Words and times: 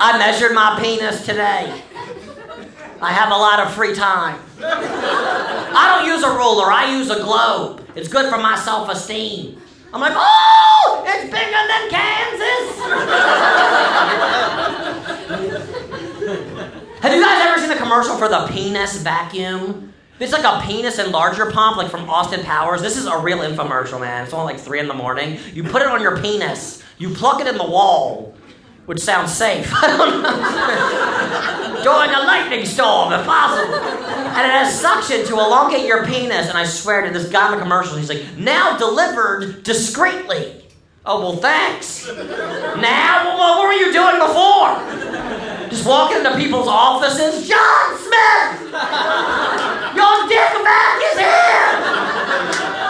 I 0.00 0.18
measured 0.18 0.52
my 0.54 0.78
penis 0.80 1.24
today. 1.24 1.82
I 3.00 3.12
have 3.12 3.30
a 3.30 3.36
lot 3.36 3.60
of 3.60 3.74
free 3.74 3.94
time. 3.94 4.40
I 4.60 5.96
don't 5.96 6.06
use 6.08 6.22
a 6.22 6.30
ruler, 6.30 6.70
I 6.70 6.90
use 6.96 7.10
a 7.10 7.20
globe. 7.22 7.86
It's 7.94 8.08
good 8.08 8.30
for 8.30 8.38
my 8.38 8.56
self 8.56 8.88
esteem. 8.88 9.60
I'm 9.92 10.00
like, 10.00 10.14
oh, 10.16 11.04
it's 11.06 11.24
bigger 11.24 11.66
than 11.70 11.90
Kansas. 11.90 12.78
have 17.00 17.14
you 17.14 17.22
guys 17.22 17.46
ever 17.46 17.60
seen 17.60 17.70
a 17.70 17.76
commercial 17.76 18.16
for 18.16 18.28
the 18.28 18.46
penis 18.48 18.96
vacuum? 19.02 19.92
It's 20.20 20.32
like 20.32 20.44
a 20.44 20.64
penis 20.64 20.98
enlarger 20.98 21.52
pump, 21.52 21.76
like 21.76 21.90
from 21.90 22.08
Austin 22.08 22.44
Powers. 22.44 22.80
This 22.80 22.96
is 22.96 23.06
a 23.06 23.18
real 23.18 23.38
infomercial, 23.38 24.00
man. 24.00 24.24
It's 24.24 24.32
only 24.32 24.52
like 24.54 24.62
three 24.62 24.78
in 24.78 24.86
the 24.86 24.94
morning. 24.94 25.40
You 25.52 25.64
put 25.64 25.82
it 25.82 25.88
on 25.88 26.00
your 26.00 26.20
penis, 26.20 26.84
you 26.98 27.10
plug 27.10 27.40
it 27.40 27.48
in 27.48 27.58
the 27.58 27.66
wall, 27.66 28.36
which 28.86 29.00
sounds 29.00 29.34
safe. 29.34 29.66
During 31.82 32.10
a 32.10 32.22
lightning 32.24 32.64
storm, 32.64 33.12
if 33.12 33.26
possible. 33.26 33.74
And 33.74 34.46
it 34.46 34.52
has 34.52 34.80
suction 34.80 35.26
to 35.26 35.32
elongate 35.34 35.86
your 35.86 36.06
penis. 36.06 36.48
And 36.48 36.56
I 36.56 36.64
swear 36.64 37.02
to 37.04 37.10
this 37.10 37.28
guy 37.28 37.52
in 37.52 37.58
the 37.58 37.62
commercial, 37.62 37.96
he's 37.96 38.08
like, 38.08 38.36
now 38.36 38.76
delivered 38.76 39.64
discreetly. 39.64 40.62
Oh, 41.04 41.20
well, 41.20 41.36
thanks. 41.36 42.06
Now, 42.06 43.36
well, 43.36 43.58
what 43.58 43.66
were 43.66 43.74
you 43.74 43.92
doing 43.92 44.18
before? 44.20 44.78
Just 45.68 45.86
walking 45.86 46.18
into 46.18 46.36
people's 46.36 46.68
offices. 46.68 47.48
John 47.48 47.98
Smith! 47.98 48.72
Your 49.94 50.28
dick 50.28 50.52
bag 50.64 51.02
is 51.12 51.18
here! 51.18 51.70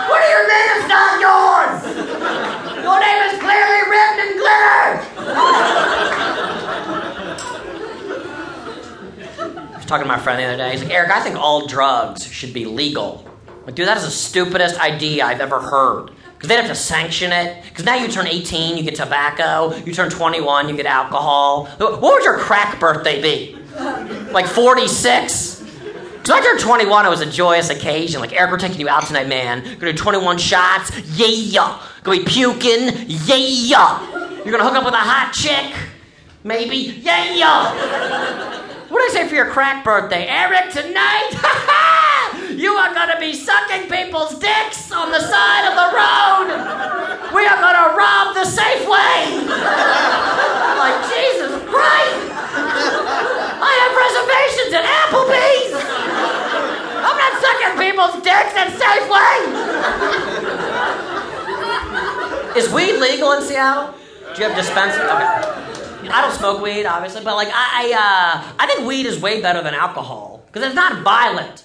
What 0.08 0.22
are 0.22 0.30
your 0.30 0.46
name? 0.46 0.68
It's 0.78 0.88
not 0.88 1.18
yours! 1.18 1.82
Your 2.84 3.00
name 3.00 3.20
is 3.28 3.40
clearly 3.40 3.82
written 3.90 4.18
in 4.24 4.36
glitter! 4.38 5.04
I 9.36 9.73
was 9.84 9.90
talking 9.90 10.04
to 10.04 10.08
my 10.08 10.18
friend 10.18 10.40
the 10.40 10.44
other 10.44 10.56
day. 10.56 10.72
He's 10.72 10.82
like, 10.82 10.92
Erik, 10.92 11.10
I 11.10 11.20
think 11.20 11.36
all 11.36 11.66
drugs 11.66 12.26
should 12.26 12.54
be 12.54 12.64
legal. 12.64 13.24
I'm 13.48 13.66
like, 13.66 13.74
dude, 13.74 13.86
that 13.86 13.98
is 13.98 14.04
the 14.04 14.10
stupidest 14.10 14.80
idea 14.80 15.24
I've 15.26 15.40
ever 15.40 15.60
heard. 15.60 16.10
Because 16.34 16.48
they'd 16.48 16.56
have 16.56 16.68
to 16.68 16.74
sanction 16.74 17.32
it. 17.32 17.62
Because 17.64 17.84
now 17.84 17.94
you 17.94 18.08
turn 18.08 18.26
18, 18.26 18.76
you 18.76 18.82
get 18.82 18.94
tobacco. 18.94 19.74
You 19.76 19.92
turn 19.92 20.10
21, 20.10 20.68
you 20.68 20.76
get 20.76 20.86
alcohol. 20.86 21.66
What 21.76 22.00
would 22.00 22.24
your 22.24 22.38
crack 22.38 22.80
birthday 22.80 23.20
be? 23.20 23.58
Like 24.32 24.46
46? 24.46 25.60
Because 25.60 26.30
I 26.30 26.40
turned 26.42 26.60
21, 26.60 27.04
it 27.04 27.08
was 27.10 27.20
a 27.20 27.30
joyous 27.30 27.68
occasion. 27.68 28.20
Like, 28.20 28.32
Erik, 28.32 28.50
we're 28.50 28.58
taking 28.58 28.80
you 28.80 28.88
out 28.88 29.06
tonight, 29.06 29.28
man. 29.28 29.62
Gonna 29.78 29.92
do 29.92 29.98
21 29.98 30.38
shots. 30.38 30.98
Yeah. 31.10 31.78
Gonna 32.02 32.18
be 32.18 32.24
puking. 32.24 32.88
Yeah. 33.06 34.00
You're 34.44 34.52
gonna 34.52 34.64
hook 34.64 34.74
up 34.74 34.84
with 34.84 34.94
a 34.94 34.96
hot 34.96 35.32
chick. 35.34 35.74
Maybe. 36.42 36.76
Yeah. 36.76 38.62
What 38.94 39.10
do 39.10 39.18
I 39.18 39.22
say 39.22 39.28
for 39.28 39.34
your 39.34 39.50
crack 39.50 39.82
birthday? 39.82 40.28
Erik, 40.28 40.70
tonight? 40.70 41.34
You 42.54 42.70
are 42.74 42.94
going 42.94 43.08
to 43.10 43.18
be 43.18 43.32
sucking 43.34 43.90
people's 43.90 44.38
dicks 44.38 44.92
on 44.92 45.10
the 45.10 45.18
side 45.18 45.66
of 45.66 45.74
the 45.74 45.90
road. 45.90 46.54
We 47.34 47.44
are 47.44 47.58
going 47.58 47.74
to 47.74 47.96
rob 47.98 48.34
the 48.38 48.46
Safeway. 48.46 49.50
Like, 50.78 51.02
Jesus 51.10 51.50
Christ. 51.66 52.30
I 53.58 53.72
have 53.82 53.92
reservations 53.98 54.70
at 54.78 54.84
Applebee's. 54.86 55.74
I'm 57.02 57.18
not 57.18 57.34
sucking 57.42 57.74
people's 57.82 58.22
dicks 58.22 58.54
at 58.54 58.70
Safeway. 58.78 59.36
Is 62.56 62.70
weed 62.72 63.00
legal 63.00 63.32
in 63.32 63.42
Seattle? 63.42 63.94
Do 64.34 64.42
you 64.42 64.48
have 64.48 64.56
dispensary? 64.56 65.04
Okay. 65.08 65.73
I 66.10 66.22
don't 66.22 66.32
smoke 66.32 66.60
weed, 66.62 66.86
obviously, 66.86 67.22
but 67.22 67.36
like 67.36 67.48
I, 67.52 67.92
I, 67.92 67.92
uh, 67.92 68.54
I 68.58 68.66
think 68.66 68.86
weed 68.88 69.06
is 69.06 69.20
way 69.20 69.40
better 69.40 69.62
than 69.62 69.74
alcohol 69.74 70.42
because 70.46 70.62
it's 70.66 70.74
not 70.74 71.02
violent. 71.02 71.62